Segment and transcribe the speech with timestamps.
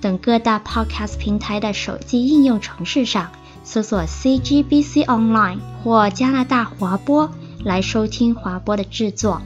[0.00, 3.30] 等各大 Podcast 平台的手机应用程式上
[3.64, 7.30] 搜索 CGBC Online 或加拿大华播
[7.64, 9.40] 来收听华播的制作。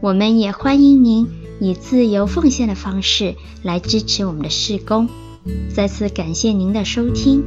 [0.00, 1.28] 我们也欢迎您
[1.60, 5.08] 以自由奉献的方式来支持我们的事工。
[5.74, 7.42] 再次感谢您的收听。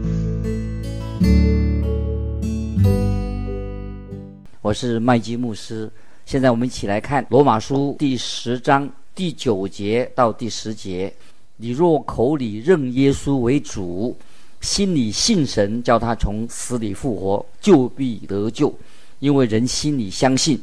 [4.62, 5.90] 我是麦基牧师。
[6.26, 11.14] 现在我们一起来看罗马书第十章第九节到第十节。
[11.60, 14.16] 你若口里认耶稣为主，
[14.62, 18.72] 心里信神，叫他从死里复活，就必得救。
[19.18, 20.62] 因为人心里相信，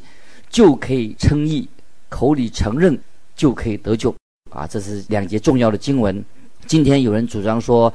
[0.49, 1.67] 就可以称义；
[2.07, 2.97] 口里承认，
[3.35, 4.15] 就可以得救。
[4.51, 6.23] 啊，这是两节重要的经文。
[6.65, 7.93] 今天有人主张说，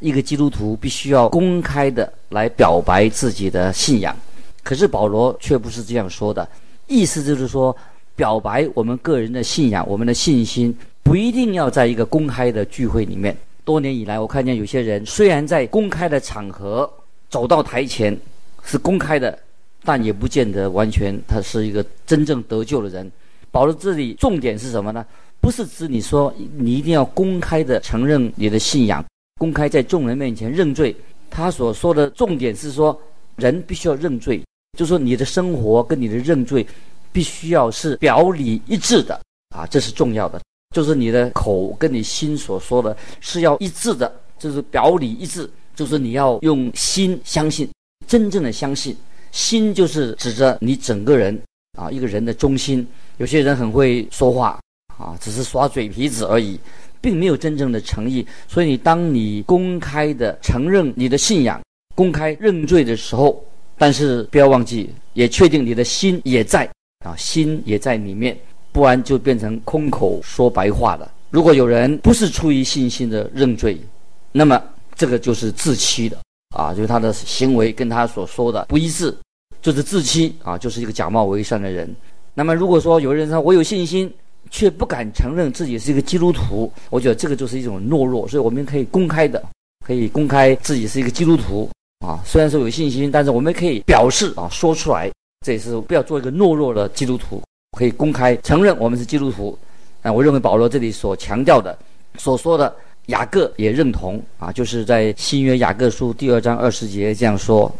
[0.00, 4.16] 一个基督徒必须要公开的来表白自己的信仰。
[4.64, 6.46] 可是保罗却不是这样说的，
[6.88, 7.74] 意思就是说，
[8.16, 13.36] 表白我们个人的信仰，我们的信心，不一定要在一个公开的聚会里面。
[13.64, 16.90] 多年以来，我看见有些人虽然在公开的场合
[17.28, 18.16] 走到台前
[18.64, 19.38] 是公开的，
[19.84, 23.10] 但也不见得完全他是一个真正得救的人。
[23.50, 25.04] 保罗这里重点是什么呢？
[25.40, 29.04] 不是指你说你一定要公开的承认你的信仰，
[29.38, 30.94] 公开在众人面前认罪。
[31.30, 32.98] 他所说的重点是说，
[33.36, 34.42] 人必须要认罪，
[34.76, 36.66] 就说你的生活跟你的认罪
[37.12, 39.20] 必须要是表里一致的
[39.54, 40.40] 啊，这是重要的。
[40.74, 47.68] 就是你的口跟你心所说的是要一致的，就是表里一致，就是你要用心相信，
[48.06, 48.96] 真正的相信。
[49.32, 51.40] 心就是指着你整个人
[51.78, 52.86] 啊，一个人的中心。
[53.18, 54.58] 有些人很会说话。
[54.98, 56.60] 啊，只是耍嘴皮子而已，
[57.00, 58.26] 并没有真正的诚意。
[58.46, 61.58] 所以，你当你公开的承认你的信仰，
[61.94, 63.42] 公开认罪的时候，
[63.78, 66.68] 但是不要忘记，也确定你的心也在
[67.02, 68.38] 啊，心也在里面，
[68.72, 71.10] 不然就变成空口说白话了。
[71.30, 73.80] 如果有人不是出于信心的认罪，
[74.32, 74.62] 那么
[74.94, 76.18] 这个就是自欺的
[76.56, 79.16] 啊，就是他的行为跟他所说的不一致，
[79.62, 81.88] 就是自欺啊，就是一个假冒伪善的人。
[82.34, 84.12] 那么，如果说有人说我有信心，
[84.50, 88.26] 却不敢承认自己是一个基督徒，我觉得这个就是一种懦弱。
[88.26, 89.42] 所以我们可以公开的，
[89.84, 91.68] 可以公开自己是一个基督徒
[92.04, 92.20] 啊。
[92.24, 95.10] 虽然说有信心，但是我们可以表示啊，说出来，
[95.44, 97.42] 这也是不要做一个懦弱的基督徒，
[97.72, 99.56] 可以公开承认我们是基督徒。
[100.02, 101.76] 啊，我认为保罗这里所强调的、
[102.16, 102.74] 所说的，
[103.06, 107.70] 雅各也认同啊，就是在新约雅各书第二章二十节这样说：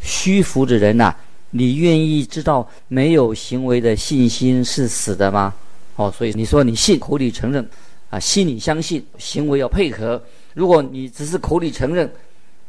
[0.00, 1.12] 虚浮的人呐，
[1.50, 5.52] 你愿意知道没有行为的信心是死的吗？
[5.96, 7.68] 哦，所以你说你信，口里承认，
[8.10, 10.22] 啊，心里相信，行为要配合。
[10.54, 12.08] 如果你只是口里承认，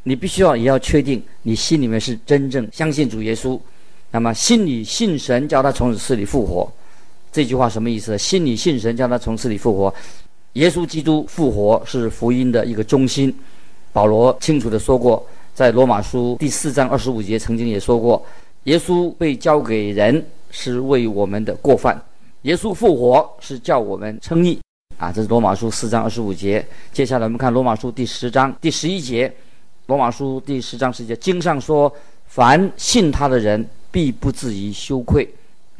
[0.02, 3.60] 你必须要也要确定你心里面是真正相信主耶稣。
[4.18, 6.68] 那么心里信神，叫他从死里复活。
[7.32, 8.18] 这句话什么意思？
[8.18, 9.94] 心里信神，叫他从死里复活。
[10.54, 13.32] 耶稣基督复活是福音的一个中心。
[13.94, 15.24] 保罗清楚地说过，
[15.54, 18.26] 在罗马书第四章二十五节曾经也说过，
[18.64, 22.04] 耶稣被交给人是为我们的过犯。
[22.42, 24.60] 耶稣复活是叫我们称义
[24.98, 25.12] 啊！
[25.12, 26.66] 这是罗马书四章二十五节。
[26.92, 29.32] 接下来我们看罗马书第十章第十一节。
[29.86, 31.94] 罗马书第十章十节，经上说
[32.26, 35.28] ：“凡信他的人，必不至于羞愧。”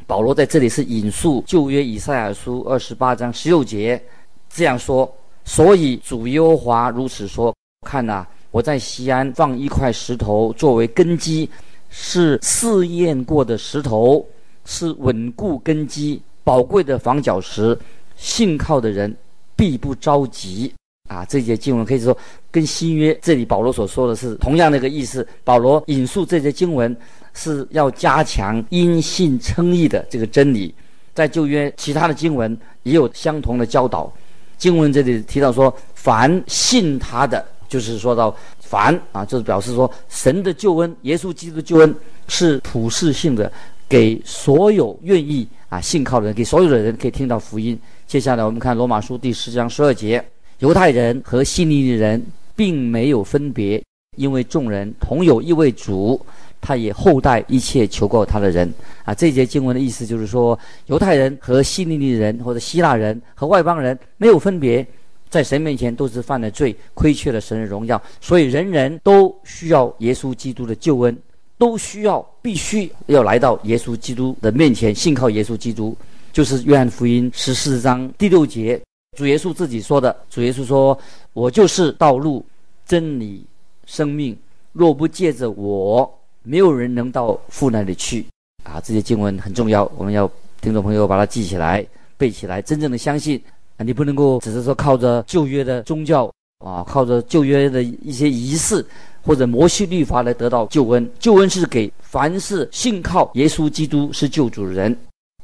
[0.06, 4.02] 保罗在这里是引述旧约以赛亚书二十八章十六节
[4.48, 5.12] 这样说
[5.44, 7.54] ：“所以主耶和华如此说：
[7.86, 11.48] 看呐，我在西安放一块石头作为根基，
[11.90, 14.26] 是试验过的石头，
[14.64, 17.78] 是稳固根基。”宝贵的房角石，
[18.16, 19.14] 信靠的人
[19.54, 20.72] 必不着急
[21.10, 21.22] 啊！
[21.26, 22.16] 这节经文可以说
[22.50, 25.28] 跟新约这里保罗所说的是同样的一个意思。
[25.44, 26.96] 保罗引述这节经文
[27.38, 30.74] 是要加强因信称义的这个真理。
[31.14, 34.12] 在旧约其他的经文也有相同的教导。
[34.56, 41.94] 经文这里提到说，凡信他的，就是说到凡啊，就是表示说神的救恩，耶稣基督的救恩
[42.26, 43.50] 是普世性的，
[43.88, 45.46] 给所有愿意。
[45.68, 47.78] 啊，信靠的人，给所有的人可以听到福音。
[48.06, 50.24] 接下来我们看罗马书第十章十二节：
[50.60, 52.24] 犹太人和希利的人
[52.56, 53.82] 并没有分别，
[54.18, 56.20] 因为众人同有一位主，
[56.60, 58.70] 他也厚待一切求告他的人。
[59.04, 64.86] 啊，这节经文的意思就是说，犹太人和希利尼人或者希腊人和外邦人没有分别，
[65.30, 71.16] 在神面前都是犯了罪，亏缺了神的荣耀，所以人人都需要耶稣基督的救恩，
[71.56, 75.96] 都需要必须要来到耶稣基督的面前，信靠耶稣基督。
[76.30, 78.80] 就是约翰福音十四章第六节，
[79.16, 80.14] 主耶稣自己说的。
[80.30, 80.96] 主耶稣说
[81.32, 82.44] ：“我就是道路、
[82.86, 83.44] 真理、
[83.88, 84.36] 生命，
[84.72, 86.08] 若不借着我，
[86.42, 88.24] 没有人能到父那里去。”
[88.62, 90.30] 啊，这些经文很重要，我们要
[90.60, 91.84] 听众朋友把它记起来、
[92.18, 93.42] 背起来，真正的相信。
[93.78, 98.84] 啊，你不能够只是说靠着旧约的宗教啊，靠着旧约的一些仪式
[99.22, 101.10] 或者摩西律法来得到救恩。
[101.18, 104.94] 救恩是给凡是信靠耶稣基督是救主的人，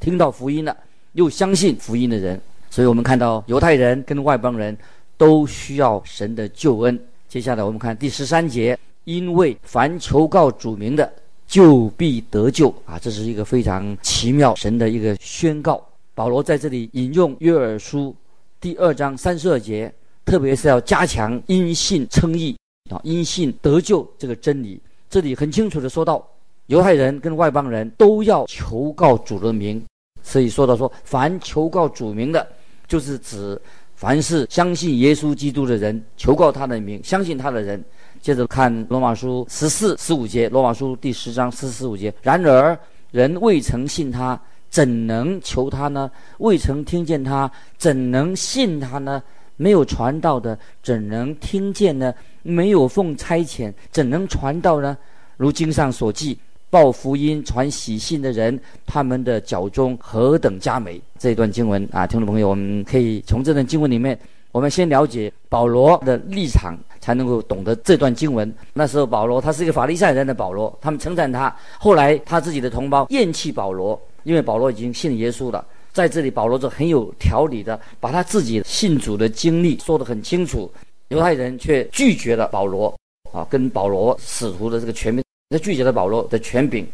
[0.01, 0.77] 听到福音了
[1.13, 2.39] 又相信福音的人。
[2.69, 4.77] 所以我们看到犹太人跟外邦人
[5.17, 7.01] 都需要神的救恩。
[7.35, 11.13] 接下来我们看第十三节，因为凡求告主名的，
[11.49, 12.97] 就必得救啊！
[12.97, 15.85] 这是一个非常奇妙神的一个宣告。
[16.15, 18.15] 保罗在这里引用约珥书。
[18.61, 19.93] 第二章三十二节，
[20.25, 22.57] 特别是要加强因信称义
[22.89, 24.81] 啊，因信得救这个真理。
[25.11, 26.25] 这里很清楚的说到，
[26.67, 29.83] 犹太人跟外邦人都要求告主的名。
[30.23, 32.47] 所以说到说，凡求告主名的，
[32.87, 33.61] 就是指
[34.05, 37.83] 凡是相信耶稣基督的人，求告他的名，相信他的人。
[38.21, 42.13] 接着看罗马书十四、十五节，罗马书第十章十四、十五节。
[42.21, 42.79] 然而
[43.13, 44.39] 人未曾信他。
[44.69, 46.11] 怎能求他呢？
[46.39, 49.23] 未曾听见他，怎能信他呢？
[49.57, 52.13] 没有传道的，怎能听见呢？
[52.43, 54.99] 没有奉差遣，怎能传道呢？
[55.37, 56.37] 如经上所记，
[56.75, 61.01] 报福音、传喜信的人，他们的脚中何等佳美！
[61.21, 64.19] 这一段经文啊，听众朋友，我们可以从这段经文里面，
[64.51, 68.53] 我们先了解保罗的立场，才能够懂得这段经文。
[68.73, 71.55] 那时候保罗他是一个法利赛人的保罗，他们称赞他。
[71.79, 73.97] 后来他自己的同胞厌弃保罗。
[74.25, 80.69] 因为保罗已经信耶稣了，在这里保罗就很有条理的把他自己信主的经历说得很清楚。
[81.11, 82.93] 犹太人却拒绝了保罗，
[83.33, 86.87] 啊，跟保罗使徒的这个权柄，他拒绝了保罗的权柄。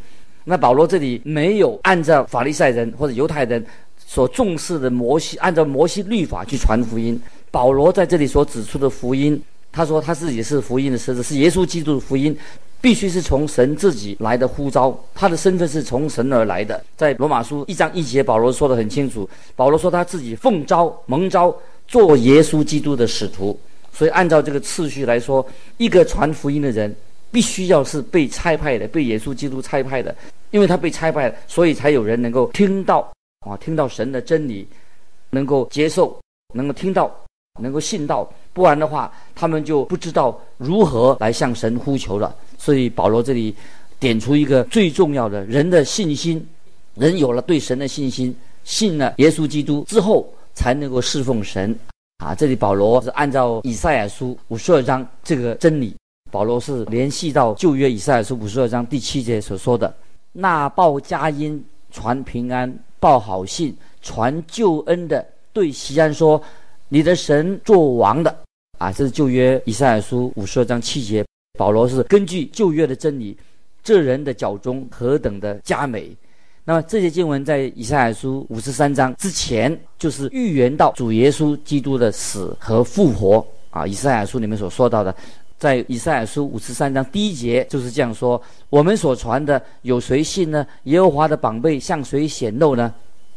[0.45, 3.65] 那保罗这里没有按照法利赛人或者犹太人
[3.99, 7.21] 所重视的摩西，按照摩西律法去传福音。
[7.51, 12.37] 保罗在这里所指出的福音，他说他自己是福音的使者，是耶稣基督的福音。
[12.83, 16.83] 必须是从神自己来的呼召，他的身份是从神而来的。
[16.97, 19.29] 在罗马书一章一节，保罗说得很清楚。
[19.55, 21.55] 保罗说他自己奉召蒙召
[21.87, 23.61] 做耶稣基督的使徒，
[23.93, 25.47] 所以按照这个次序来说，
[25.77, 26.97] 一个传福音的人
[27.31, 30.15] 必须要是被差派的，被耶稣基督差派的，
[30.51, 33.01] 因为他被差派，所以才有人能够听到
[33.47, 34.67] 啊，听到神的真理，
[35.31, 36.21] 能够接受，
[36.55, 37.11] 能够听到，
[37.61, 38.31] 能够信到。
[38.53, 42.35] 不然的话，他们就不知道如何来向神呼求了。
[42.59, 43.55] 所以保罗这里
[43.99, 46.45] 点出一个最重要的人的信心，
[46.95, 48.35] 人有了对神的信心，
[48.65, 51.75] 信了耶稣基督之后，才能够侍奉神。
[52.19, 55.95] 啊，这里保罗是按照以赛亚书五十二章这个真理，
[56.31, 59.93] 保罗是联系到旧约以赛亚书五十二章第七节所说的
[60.33, 66.41] ：“那报佳音、传平安、报好信、传救恩的，对锡安说，
[66.89, 68.35] 你的神作王的。”
[68.79, 71.23] 啊，这是旧约以赛亚书五十二章七节。
[71.59, 73.37] 保罗是根据旧约的真理，
[73.83, 76.11] 这人的脚中何等的佳美。
[76.65, 83.87] 那么这些经文在以赛亚书五十三章之前，就是预言到主耶稣基督的死和复活啊。
[83.87, 85.15] 以赛亚书里面所说到的，
[85.61, 88.41] 在以赛亚书五十三章第一节就是这样说：
[88.71, 90.67] 我们所传的有谁信呢？
[90.85, 92.91] 耶和华的膀臂向谁显露呢？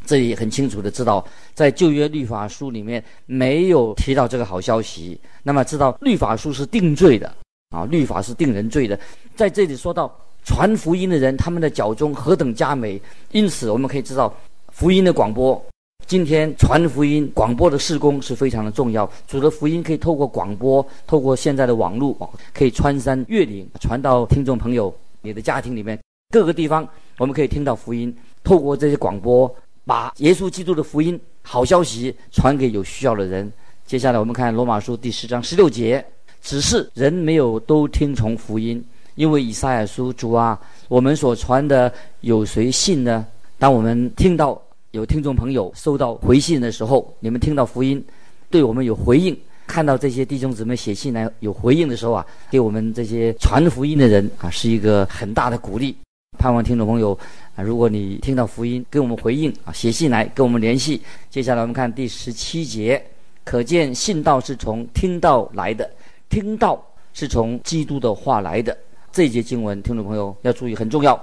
[0.06, 5.20] 这里很清楚的知道，在旧约律法书里面没有提到这个好消息。
[5.44, 7.30] 那么知道律法书是定罪的。
[7.76, 8.98] 啊，律法是定人罪的，
[9.36, 10.10] 在这里说到
[10.46, 13.02] 传福音的人，他们的脚中何等佳美。
[13.32, 14.34] 因此，我们可以知道
[14.72, 15.62] 福音的广播，
[16.06, 19.10] 今天传福音广播的事工是非常的重要。
[19.28, 22.16] 主的福音可以透过广播，透过现在的网络，
[22.54, 25.98] 可以穿山越岭传到听众朋友你的家庭里面
[26.32, 28.16] 各个地方，我们可以听到福音。
[28.44, 29.54] 透过这些广播，
[29.86, 33.52] 把耶稣基督的福音好消息传给有需要的人。
[33.86, 36.06] 接下来，我们看罗马书第十章十六节。
[36.42, 38.84] 只是人没有都听从福音，
[39.16, 43.26] 因为以赛亚书主啊，我们所传的有谁信呢？
[43.58, 44.62] 当我们听到
[44.94, 48.04] 有听众朋友收到回信的时候，你们听到福音，
[48.52, 49.36] 对我们有回应，
[49.66, 55.96] 看到这些弟兄姊妹写信来有回应的时候啊，给我们这些传福音的人啊，是一个很大的鼓励。
[56.38, 57.18] 盼望听众朋友
[57.56, 61.02] 啊，如果你听到福音，给我们回应啊，写信来跟我们联系。
[61.28, 63.04] 接下来我们看第十七节，
[63.44, 65.90] 可见信道是从听道来的。
[66.30, 66.80] 听道
[67.16, 68.78] 是从基督的话来的，
[69.12, 71.20] 这节经文，听众朋友要注意，很重要。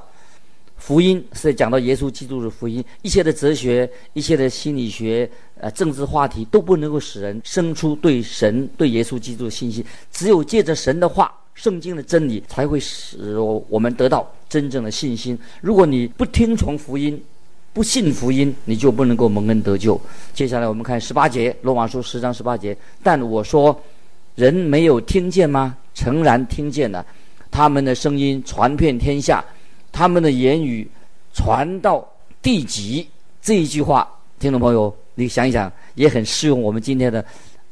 [0.81, 9.85] 福音是讲到耶稣基督的福音，一切的哲学、一切的心理学、呃政治话题都不能够使人生出对神、对耶稣基督的信心。
[10.11, 15.39] 只有借着神的话、圣经的真理，才会使我们得到真正的信心。
[15.61, 17.23] 如果你不听从福音，
[17.75, 20.01] 不信福音，你就不能够蒙恩得救。
[20.33, 22.75] 接下来我们看十八节，罗马书十章十八节。
[23.03, 23.79] 但我说，
[24.35, 25.77] 人没有听见吗？
[25.95, 27.05] 诚然听见了，
[27.51, 29.45] 他们的声音传遍天下。
[29.93, 30.89] 他们的言语
[31.33, 32.07] 传到
[32.43, 33.07] 地极，
[33.43, 37.25] 这一句话，听众朋友，你想一想，也很适用我们今天的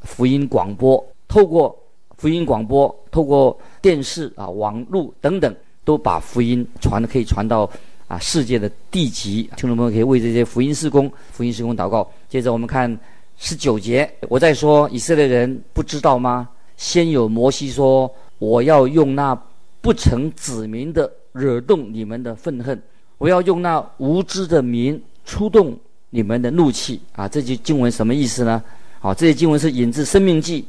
[0.03, 1.03] 福音广播。
[1.27, 1.77] 透过
[2.17, 7.69] 福音广播，透过电视啊、网络等等，都把福音传可以传到
[8.07, 9.43] 啊世界的地极。
[9.57, 12.09] 听众朋友可以为这些福音事工、福音事工祷告。
[12.29, 12.99] 接着我们看
[13.37, 16.49] 十九节，我在说以色列人不知道吗？
[16.77, 19.39] 先有摩西说，我要用那
[19.81, 21.11] 不成子民的。
[21.39, 22.83] 惹动你们的愤恨，
[23.17, 25.79] 我要用那无知的民触动
[26.11, 27.29] 你们的怒气啊！
[27.29, 28.61] 这句经文什么意思呢？
[28.99, 30.63] 好，这些经文是引自《生命记》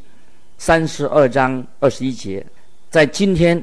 [0.60, 2.46] 三十二章二十一节。
[2.92, 3.62] 在今天，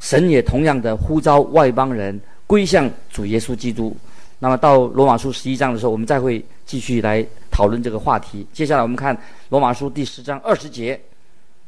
[0.00, 3.96] 神也同样的呼召外邦人归向主耶稣基督。
[4.38, 8.46] 那么到罗马书十一章的时候，我们再会继续来讨论这个话题。
[8.52, 11.00] 接下来我们看罗马书第十章二十节，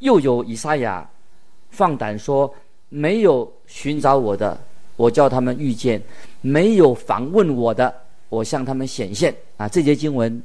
[0.01, 1.09] 又有以赛亚
[1.71, 2.55] 放胆说。
[2.89, 4.57] 没有寻找我的，
[4.97, 6.01] 我叫他们遇见；
[6.41, 7.93] 没有访问我的，
[8.29, 9.35] 我向他们显现。
[9.57, 10.43] 啊，这节经文，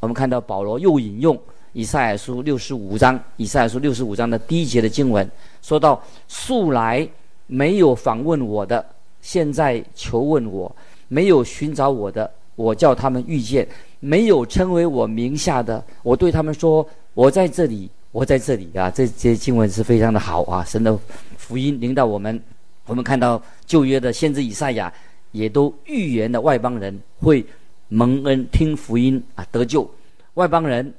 [0.00, 1.38] 我们看到保罗又引用
[1.72, 5.28] 以赛亚书六十五章，以赛亚书六十五章的第一节的经文，
[5.60, 7.06] 说到：素来
[7.46, 8.84] 没有访问我的，
[9.20, 10.70] 现在求问我；
[11.08, 13.64] 没有寻找我的，我叫他们遇见；
[14.00, 17.90] 没有称为我名下的，我对他们说：我在这里。
[18.12, 20.62] 我在这里啊，这这些经文是非常的好啊！
[20.66, 20.94] 神的
[21.38, 22.38] 福音领导我们，
[22.86, 24.92] 我们看到旧约的先知以赛亚
[25.30, 27.44] 也都预言的外邦人会
[27.88, 29.88] 蒙恩听福音啊得救。
[30.34, 30.92] 外邦人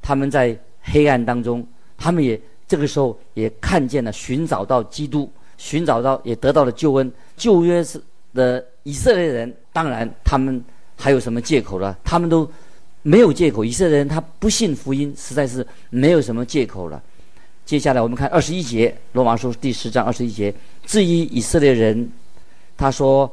[0.00, 1.66] 他们在黑暗当中，
[1.96, 7.12] 他们也这个时候也看见了，寻找到基督，寻找到也得到了救恩。
[7.36, 8.00] 旧约是
[8.34, 10.62] 的以色列人，当然他们
[10.96, 11.98] 还有什么借口了？
[12.04, 12.50] 他们都。
[13.00, 17.00] 没有借口，以色列人他不信福音，实在是没有什么借口了。
[17.64, 20.52] 接下来我们看二十一节，罗马书第十章二十一节。
[20.88, 22.10] 至于以色列人，
[22.74, 23.30] 他说：“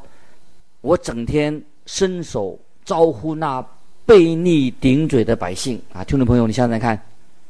[0.82, 3.66] 我整天伸手招呼那
[4.06, 7.02] 悖逆顶嘴的百姓。”啊，听众朋友，你想想看，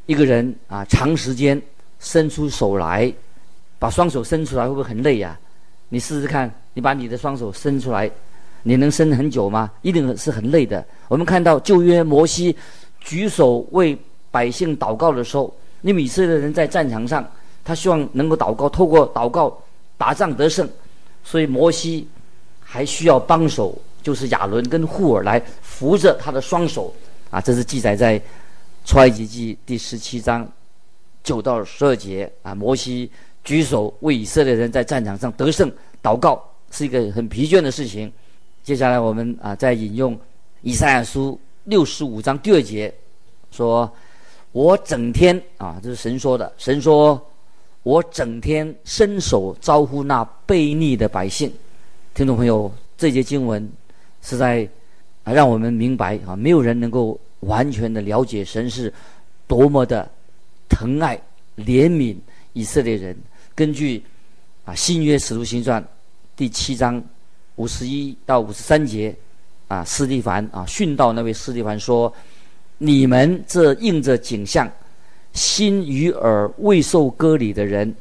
[0.06, 1.60] 一个人啊，长时间
[2.00, 3.12] 伸出手来，
[3.80, 5.36] 把双手伸出来，会不会很累呀？
[5.90, 8.10] 你试试看，你把你的双手伸出来。
[8.62, 9.72] 你能伸很久吗？
[9.82, 10.86] 一定是很累的。
[11.08, 12.56] 我们看到旧约摩西
[13.00, 13.98] 举手为
[14.30, 17.28] 百姓祷告的时候，因为以色列人在战场上，
[17.64, 19.56] 他希望能够祷告，透过祷告
[19.98, 20.70] 打仗得胜，
[21.24, 22.08] 所以摩西
[22.60, 26.94] 还需要帮手，就是亚伦跟户珥来扶着他的双手。
[27.30, 28.22] 啊，这是记载在
[28.86, 30.48] 出埃及记第十七章
[31.24, 32.32] 九到十二节。
[32.44, 33.10] 啊，摩西
[33.44, 35.72] 举手为以色列人在战场上得胜
[36.02, 38.12] 祷告，是一个很疲倦的事情。
[38.64, 40.18] 接下来我们啊再引用
[40.62, 42.94] 以赛亚书六十五章第二节，
[43.52, 43.92] 说
[44.54, 46.52] ：“我整天啊，这是神说的。
[46.58, 47.22] 神说，
[47.86, 51.54] 我整天伸手招呼那悖逆的百姓。”
[52.15, 53.72] 听众朋友，这节经文
[54.24, 54.68] 是在
[55.24, 58.92] 啊让我们明白啊，没有人能够完全的了解神是
[59.48, 60.10] 多么的
[60.68, 61.15] 疼爱
[61.56, 62.18] 怜悯
[62.54, 63.15] 以色列人。
[63.54, 64.04] 根据
[64.65, 65.82] 啊新约使徒行传
[66.36, 67.01] 第七章。
[67.58, 69.15] 五十一到五十三节，
[69.70, 72.13] 啊，斯蒂凡啊训导那位斯蒂凡说
[72.77, 74.70] ：“你们这应着景象，
[75.36, 77.94] 心与耳未受割礼的人，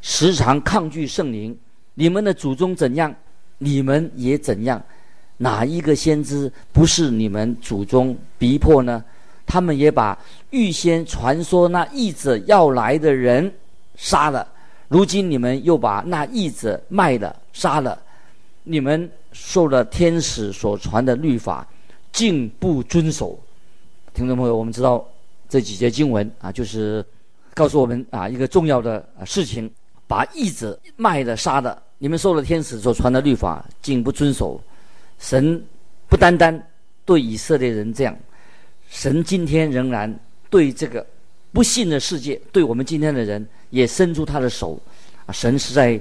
[0.00, 1.58] 时常抗拒圣灵。
[1.94, 3.12] 你们的祖宗怎样，
[3.58, 4.80] 你们也怎样。
[5.38, 9.02] 哪一个先知不是你们祖宗逼迫呢？
[9.46, 10.16] 他们也把
[10.50, 13.52] 预先传说那义者要来的人
[13.96, 14.46] 杀了。
[14.88, 17.98] 如今你们又把那义者卖了，杀了。”
[18.66, 21.66] 你们受了天使所传的律法，
[22.12, 23.38] 竟不遵守。
[24.14, 25.06] 听众朋友，我们知道
[25.54, 27.04] 这几节经文啊，就是
[27.54, 29.70] 告诉我们啊一个重要的事情：
[30.08, 31.80] 把义者卖的、杀的。
[31.98, 34.60] 你们受了天使所传的律法，竟不遵守。
[35.20, 35.64] 神
[36.08, 36.60] 不单单
[37.04, 38.18] 对以色列人这样，
[38.90, 40.12] 神今天仍然
[40.50, 41.06] 对这个
[41.52, 44.76] 不信的世界，对我们今天的人也伸出他的手。
[45.24, 46.00] 啊，神实在。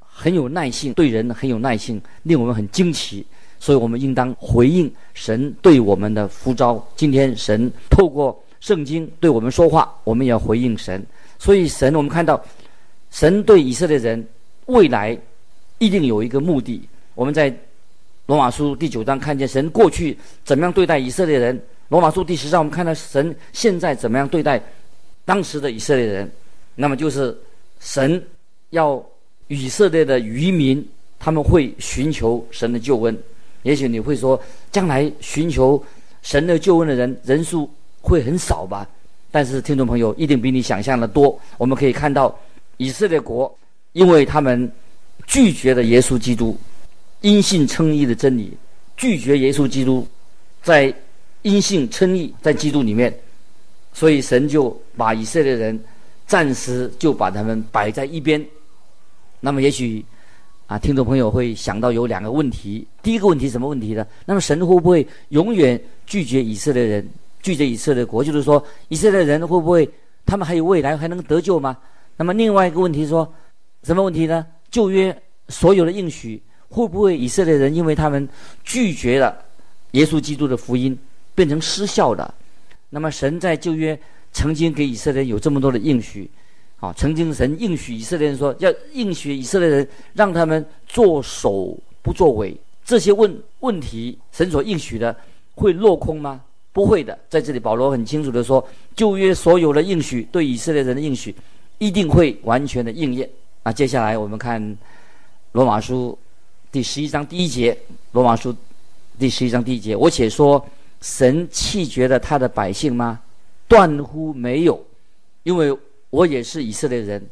[0.00, 3.24] 很有耐性，对人很有耐性，令我们很惊奇，
[3.60, 6.84] 所以我们应当回应神对我们的呼召。
[6.96, 11.04] 今天神透过圣经对我们说话，我们也要回应神。
[11.38, 12.42] 所以神，我们看到
[13.10, 14.26] 神对以色列人
[14.66, 15.18] 未来
[15.78, 16.82] 一定有一个目的。
[17.14, 17.54] 我们在
[18.26, 24.62] 罗马书第九章看见神过去怎么样对待以色列人，罗马书第十章我们看到神现在怎么样对待
[25.24, 26.30] 当时的以色列人。
[26.74, 27.36] 那么就是
[27.80, 28.22] 神
[28.70, 29.04] 要
[29.46, 30.86] 以色列的余民，
[31.18, 33.18] 他们会寻求神的救恩。
[33.62, 35.82] 也许你会说，将来寻求
[36.22, 37.68] 神的救恩的人人数
[38.08, 38.88] 会很少吧？
[39.30, 41.38] 但是听众朋友，一定比你想象的多。
[41.58, 42.34] 我们可以看到，
[42.78, 43.54] 以色列国
[43.92, 44.70] 因为他们
[45.26, 46.56] 拒绝了耶稣基督
[47.20, 48.56] 因信称义的真理，
[48.96, 50.06] 拒绝耶稣基督
[50.62, 50.92] 在
[51.42, 53.14] 因信称义在基督里面，
[53.92, 55.78] 所以神就把以色列人
[56.26, 58.44] 暂时就把他们摆在一边。
[59.40, 60.04] 那么也许。
[60.68, 62.86] 啊，听众朋友会想到有两个问题。
[63.02, 64.06] 第一个问题什么问题呢？
[64.26, 67.08] 那么神会不会永远拒绝以色列人，
[67.42, 68.22] 拒绝以色列国？
[68.22, 69.88] 就是说，以色列人会不会
[70.26, 71.76] 他们还有未来，还能得救吗？
[72.16, 73.32] 那么另外一个问题说，
[73.82, 74.46] 什么问题呢？
[74.70, 75.16] 旧约
[75.48, 78.28] 所有的应许会不会以色列人因为他们
[78.64, 79.36] 拒绝了
[79.92, 80.98] 耶稣基督的福音，
[81.34, 82.34] 变成失效的？
[82.90, 83.98] 那么神在旧约
[84.32, 86.28] 曾经给以色列人有这么多的应许。
[86.80, 92.56] 啊，曾经神应许以色列人说，要应许以色列人，让他们作首不作尾。
[92.84, 95.16] 这些问问题，神所应许的
[95.54, 96.40] 会落空吗？
[96.72, 97.18] 不会的。
[97.28, 101.34] 在这里，保罗很清楚的说，旧约所有的应许，对以色列人的应许，
[101.78, 103.28] 一定会完全的应验。
[103.62, 104.76] 那，接下来我们看
[105.52, 106.18] 罗马书
[106.70, 107.76] 第十一章第一节。
[108.12, 108.54] 罗马书
[109.18, 110.64] 第十一章第一节，我且说，
[111.00, 113.20] 神弃绝了他的百姓吗？
[113.66, 114.84] 断乎没有，
[115.42, 115.76] 因为。
[116.10, 117.22] 我也是以色列人，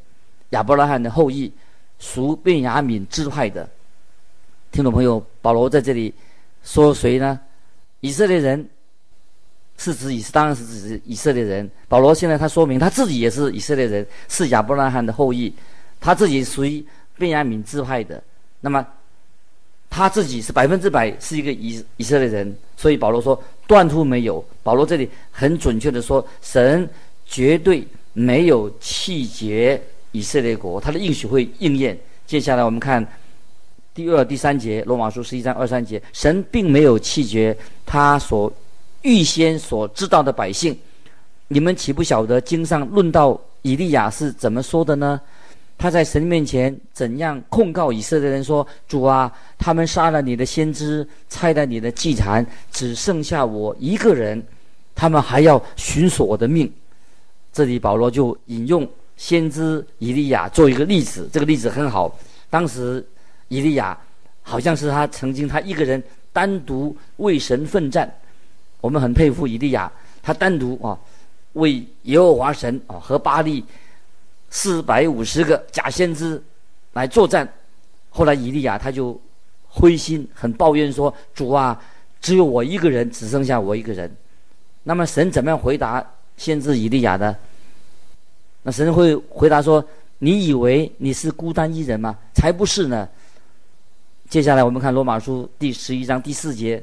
[0.50, 1.50] 亚伯拉罕的后裔，
[1.98, 3.66] 属便雅悯支派的。
[4.70, 6.12] 听众朋友，保罗在这里
[6.62, 7.40] 说谁呢？
[8.00, 8.68] 以色列人
[9.78, 11.70] 是指以，当然是指以色列人。
[11.88, 15.52] 保罗现在他说明他自己也是以色列人，是亚伯拉罕的后裔，
[16.00, 16.84] 他自己属于
[17.16, 18.22] 便雅悯支派的。
[18.60, 18.86] 那么
[19.90, 24.44] 他自己是百分之百是一个以以色列人，所以保罗说断乎没有。
[24.62, 26.88] 保罗这里很准确的说，神
[27.26, 27.86] 绝对。
[28.18, 29.78] 没有弃绝
[30.10, 31.94] 以色列国，他的应许会应验。
[32.26, 33.06] 接下来我们看
[33.92, 38.50] 第二、第三节，罗马书十一章二三节，神并没有弃绝他所
[39.06, 40.76] 预先所知道的百姓。
[41.46, 45.20] 你们岂不晓得经上论到以利亚是怎么说的呢？
[45.78, 54.42] 他在神面前怎样控告以色列人说：“主啊，他们杀了你的先知，拆了你的祭坛，只剩下我一个人，
[54.94, 56.70] 他们还要寻索我的命。”
[57.52, 62.18] 这里保罗就引用先知以利亚做一个例子，这个例子很好。
[62.50, 63.06] 当时
[63.48, 63.96] 以利亚
[64.42, 68.12] 好像是他曾经他一个人单独为神奋战，
[68.80, 69.90] 我们很佩服以利亚，
[70.22, 70.98] 他单独啊
[71.54, 73.64] 为耶和华神啊和巴力
[74.50, 76.42] 四百五十个假先知
[76.92, 77.50] 来作战。
[78.10, 79.20] 后来以利亚他就
[79.68, 81.78] 灰心，很抱怨说：“主啊，
[82.20, 84.10] 只有我一个人，只剩下我一个人。”
[84.84, 86.04] 那么神怎么样回答？
[86.36, 87.34] 先知以利亚的，
[88.62, 89.84] 那神会回答说
[90.20, 92.16] ：“你以为你是孤单一人吗？
[92.34, 93.08] 才不是呢。”
[94.28, 96.82] 接下来我们看罗马书第十一章第四节，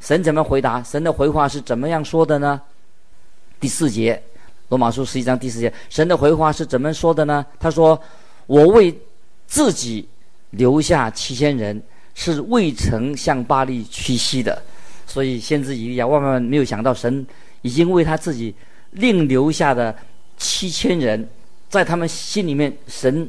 [0.00, 0.82] 神怎么回答？
[0.82, 2.60] 神的回话是怎么样说的呢？
[3.60, 4.20] 第四节，
[4.70, 7.44] 罗马书十一章第四节，神的回话是怎么说的呢？
[7.58, 8.00] 他说
[8.48, 8.98] ：“我为
[9.46, 10.08] 自己
[10.50, 11.80] 留下七千人，
[12.14, 14.60] 是未曾向巴力屈膝的。”
[15.06, 17.26] 所以先知以利亚万万没有想到神。
[17.62, 18.54] 已经为他自己
[18.92, 19.94] 另留下的
[20.38, 21.28] 七千人，
[21.68, 23.28] 在他们心里面，神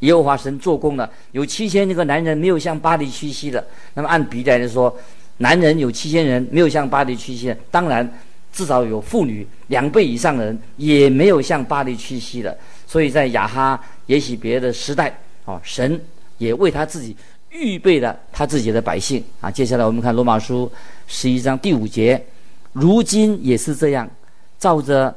[0.00, 1.10] 耶和华神做工了。
[1.32, 3.66] 有七千个男人没有向巴力屈膝的。
[3.94, 4.94] 那么按比例来说，
[5.38, 8.10] 男人有七千人没有向巴黎屈膝，当然
[8.52, 12.56] 至少有妇女两倍以上的人也没有向巴黎屈膝的。
[12.86, 16.00] 所以在亚哈耶洗别的时代，哦，神
[16.38, 17.14] 也为他自己
[17.50, 19.50] 预备了他自己的百姓啊。
[19.50, 20.70] 接下来我们看罗马书
[21.06, 22.24] 十一章第五节。
[22.72, 24.08] 如今也是这样，
[24.58, 25.14] 照着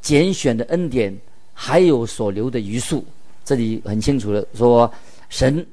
[0.00, 1.16] 拣选的恩典，
[1.54, 3.04] 还有所留的余数。
[3.44, 4.92] 这里很清楚的说，
[5.28, 5.64] 神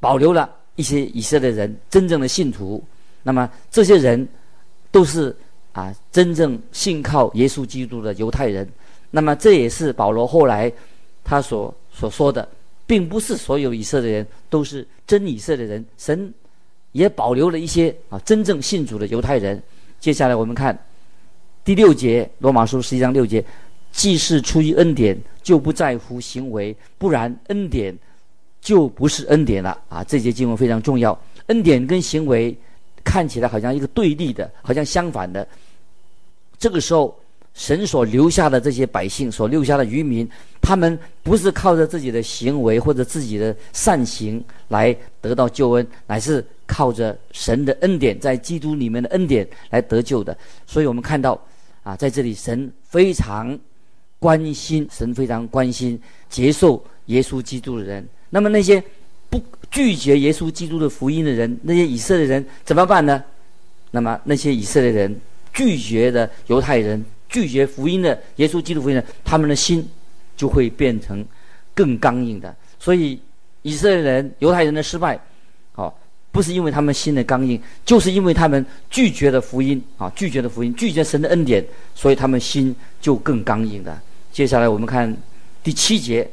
[0.00, 2.82] 保留了一些以色列人真正的信徒。
[3.22, 4.26] 那么这些人
[4.90, 5.34] 都是
[5.72, 8.68] 啊，真正信靠耶稣基督的犹太人。
[9.10, 10.70] 那么这也是保罗后来
[11.22, 12.48] 他所所说的，
[12.86, 15.84] 并不是所有以色列人都是真以色列人。
[15.96, 16.32] 神
[16.92, 19.62] 也保留了一些啊，真正信主的犹太人。
[20.00, 20.78] 接下来我们看
[21.64, 23.42] 第六节，罗马书十一章六节，
[23.90, 27.96] 既是出于恩典，就不在乎行为，不然恩典
[28.64, 30.02] 就不是恩典了啊！
[30.02, 31.16] 这节经文非常重要，
[31.48, 32.56] 恩典跟行为
[33.04, 35.46] 看起来好像一个对立的，好像相反的。
[36.58, 37.14] 这个时候，
[37.52, 40.26] 神所留下的这些百姓，所留下的渔民，
[40.62, 50.34] 他们不是靠着自己的行为或者自己的善行来得到救恩，乃是靠着神的恩典，在基督里面的恩典来得救的。
[50.66, 51.38] 所以我们看到
[51.82, 53.58] 啊，在这里神非常
[54.18, 56.00] 关心，神非常关心
[56.30, 58.08] 接受耶稣基督的人。
[58.34, 58.82] 那么那些
[59.30, 63.22] 不拒绝耶稣基督的福音的人，那些以色列人怎么办呢？
[63.92, 65.20] 那么那些以色列人
[65.52, 69.88] 拒绝的犹太人，拒绝福音的耶稣基督福音的，他们的心
[70.36, 71.24] 就会变成
[71.76, 72.52] 更刚硬的。
[72.80, 73.20] 所以
[73.62, 75.16] 以色列人、犹太人的失败，
[75.76, 75.94] 哦，
[76.32, 83.96] 不是因为他们心的刚硬，就是因为他们拒绝了福音啊，拒绝了福音，拒绝神的恩典，所以他们心就更刚硬的。
[84.32, 85.16] 接下来我们看
[85.62, 86.28] 第七节，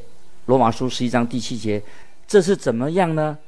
[0.46, 1.80] 罗马书十一章第七节，
[2.26, 3.38] 这是怎么样呢？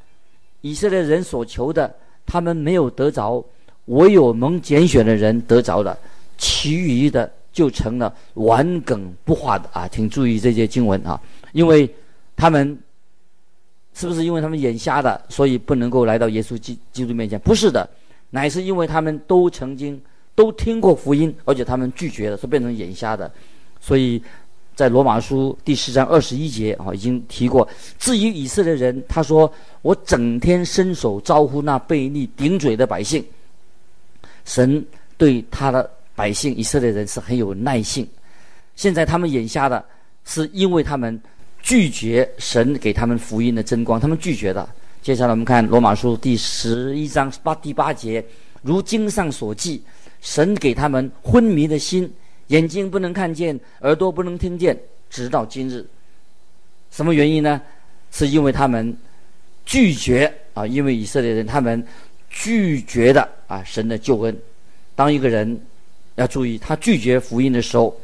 [0.61, 1.92] 以色列人所求的，
[2.24, 3.44] 他们没有得着，
[3.87, 5.98] 唯有蒙拣选的人得着了，
[6.38, 9.88] 其余的就成了顽梗不化的啊！
[9.88, 11.20] 请注意这些经文啊，
[11.52, 11.92] 因为
[12.37, 12.78] 他们
[13.92, 17.38] 是不是因为他们眼瞎的，所以不能够来到耶稣基基督面前？
[17.40, 17.88] 不是的，
[18.30, 20.00] 乃是因为他们都曾经
[20.37, 23.28] 都听过福音，而且他们拒绝了，所变成眼瞎的，
[23.80, 24.22] 所以。
[24.74, 27.66] 在罗马书第十章二十一节啊，已经提过。
[27.98, 29.50] 至于以色列人，他说
[29.82, 33.24] ：“我整天伸手招呼那悖逆顶嘴的百姓。”
[34.44, 34.84] 神
[35.16, 38.06] 对他的百姓以色列人是很有耐性。
[38.74, 39.82] 现在他们眼瞎的，
[40.24, 41.18] 是因为他们
[41.62, 44.68] 拒绝神给他们福音的真光，他们拒绝的。
[45.00, 48.24] 接下来我们看罗马书第十一章八第八节，
[48.62, 49.80] 如经上所记，
[50.20, 52.12] 神给他们昏迷的心。
[52.48, 54.78] 眼睛不能看见，耳朵不能听见，
[55.09, 55.85] 直到今日。
[56.90, 57.61] 什么原因呢？
[58.11, 58.96] 是因为他们
[59.66, 61.85] 拒绝啊，因为以色列人他们
[62.30, 64.37] 拒绝的啊神的救恩。
[64.94, 65.61] 当一个人
[66.14, 67.98] 要注意，他拒绝福音的时候，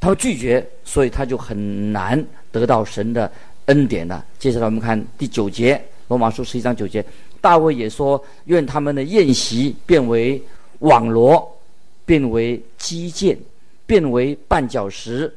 [0.00, 3.30] 他拒绝，所以他就很难得到神的
[3.66, 4.24] 恩典了。
[4.38, 7.04] 接下来我们看第九节，罗马书十一章九节，
[7.40, 10.42] 大卫也说：“愿他们的宴席变为
[10.80, 11.48] 网罗。”
[12.08, 13.38] 变为基建，
[13.84, 15.30] 变为绊脚石，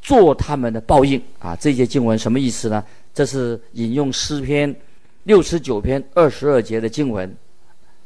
[0.00, 1.56] 做他们的报应啊！
[1.56, 2.84] 这些经文什么意思呢？
[3.12, 4.72] 这是引用诗篇
[5.24, 7.28] 六十九篇二十二节的经文。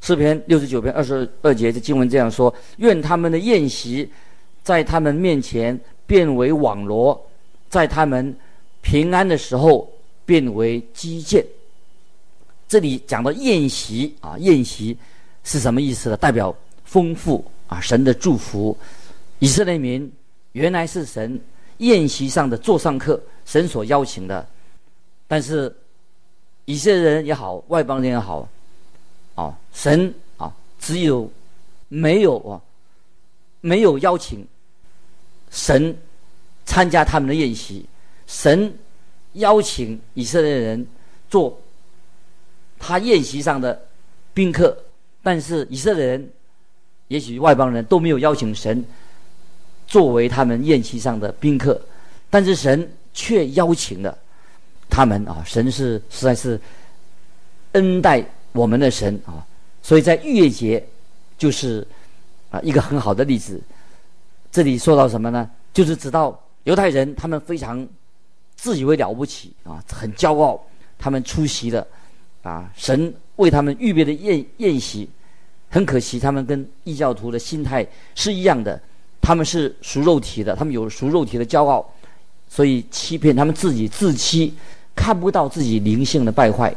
[0.00, 4.10] 诗篇六十九篇二十二节的经文这样说：愿他们的宴席
[4.62, 7.22] 在他们面前变为网罗，
[7.68, 8.34] 在他们
[8.80, 9.86] 平安的时候
[10.24, 11.44] 变为基建。
[12.66, 14.96] 这里讲到宴席啊，宴席
[15.44, 16.16] 是什么意思呢？
[16.16, 17.44] 代表丰富。
[17.68, 18.76] 啊，神的祝福，
[19.40, 20.12] 以色列民
[20.52, 21.40] 原来是神
[21.78, 24.46] 宴席上的座上客，神所邀请的。
[25.26, 25.74] 但是
[26.64, 28.48] 以色列人也好，外邦人也好，
[29.34, 31.28] 啊，神啊，只有
[31.88, 32.62] 没有啊，
[33.60, 34.46] 没有邀请
[35.50, 35.96] 神
[36.64, 37.84] 参加他们的宴席。
[38.28, 38.72] 神
[39.32, 40.86] 邀请以色列人
[41.28, 41.60] 做
[42.78, 43.86] 他宴席上的
[44.32, 44.76] 宾客，
[45.22, 46.30] 但是以色列人。
[47.08, 48.84] 也许外邦人都没有邀请神
[49.86, 51.80] 作为他们宴席上的宾客，
[52.28, 54.16] 但是神却邀请了
[54.90, 55.42] 他们啊！
[55.46, 56.60] 神是实在是
[57.72, 59.46] 恩待我们的神啊！
[59.82, 60.84] 所以在逾越节
[61.38, 61.86] 就是
[62.50, 63.60] 啊一个很好的例子。
[64.50, 65.48] 这里说到什么呢？
[65.72, 67.86] 就是知道犹太人他们非常
[68.56, 70.60] 自以为了不起啊，很骄傲，
[70.98, 71.86] 他们出席了
[72.42, 75.08] 啊神为他们预备的宴宴席。
[75.68, 78.80] 很可惜，他们跟异教徒的心态是一样的，
[79.20, 81.84] 他们是属肉体的，他们有属肉体的骄傲，
[82.48, 84.54] 所以欺骗他们自己自欺，
[84.94, 86.74] 看不到自己灵性的败坏，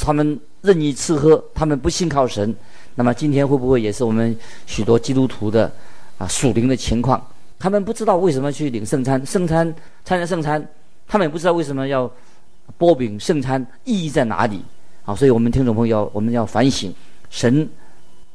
[0.00, 2.54] 他们任意吃喝，他们不信靠神。
[2.94, 5.70] 那么今天会不会也是我们许多基督徒的
[6.16, 7.24] 啊属灵的情况？
[7.58, 9.74] 他们不知道为什么去领圣餐，圣餐
[10.04, 10.64] 参加圣餐，
[11.06, 12.10] 他们也不知道为什么要
[12.78, 14.62] 擘饼圣餐，意义在哪里？
[15.04, 16.94] 啊，所以我们听众朋友，我们要反省
[17.30, 17.68] 神。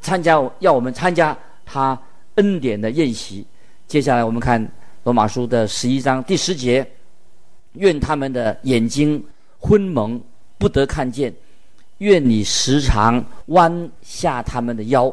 [0.03, 1.35] 参加要我们参加
[1.65, 1.99] 他
[2.35, 3.43] 恩典的宴席。
[3.87, 4.63] 接下来我们看
[5.03, 6.85] 罗马书的十一章第十节：
[7.73, 9.23] 愿他们的眼睛
[9.57, 10.21] 昏蒙，
[10.57, 11.31] 不得看见；
[11.99, 15.07] 愿你时常弯下他们的腰。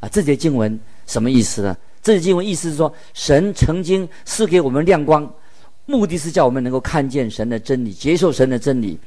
[0.00, 1.76] 啊，这节经文什么意思呢？
[2.02, 5.30] 这节经文意思是说，神曾经赐给我们亮光，
[5.84, 8.98] 目的是叫我们能够看见神的真理，接受神的真理。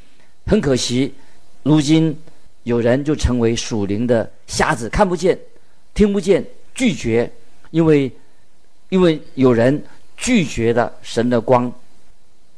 [0.45, 1.11] 很可惜，
[1.63, 2.15] 如今。
[2.63, 5.37] 有人就成为属灵的瞎子，看不见，
[5.93, 7.29] 听不见，拒绝，
[7.71, 8.11] 因为，
[8.89, 9.83] 因为有人
[10.15, 11.71] 拒绝了神的光，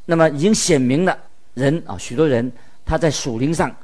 [0.06, 1.18] 那么已经显明了
[1.54, 2.52] 人啊，许多人
[2.86, 3.76] 他在属灵上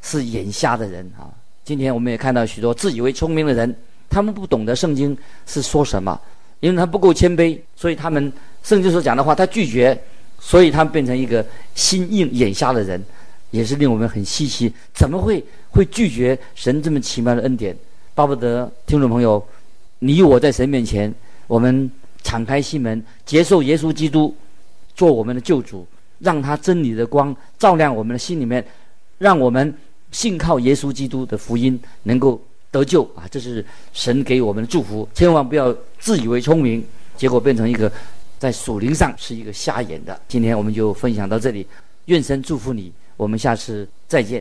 [0.00, 1.28] 是眼瞎的人啊。
[1.64, 3.76] 今天我们也看到许多自以为聪明的人，
[4.08, 6.18] 他们不懂得圣经是说什么，
[6.60, 10.00] 因为他不够谦卑，所以他们圣经所讲的话他拒绝，
[10.40, 13.04] 所以他们变成一个心硬眼瞎的人。
[13.50, 17.76] 也是令我们很稀奇，怎么会会拒绝神这么奇妙的恩典？
[18.14, 19.42] 巴不得听众朋友，
[20.00, 21.12] 你我在神面前，
[21.46, 21.90] 我们
[22.22, 24.34] 敞开心门，接受耶稣基督
[24.94, 25.86] 做我们的救主，
[26.18, 28.64] 让他真理的光照亮我们的心里面，
[29.18, 29.72] 让我们
[30.10, 33.22] 信靠耶稣基督的福音能够得救啊！
[33.30, 36.84] 这是神给我们的祝福，千万不要自以为聪明，
[37.16, 37.90] 结果变成一个
[38.38, 40.20] 在属灵上是一个瞎眼的。
[40.26, 41.66] 今天我们就分享到这里，
[42.06, 42.92] 愿神祝福你。
[43.18, 44.40] 我们下次再见。